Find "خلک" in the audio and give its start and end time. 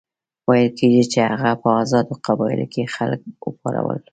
2.95-3.21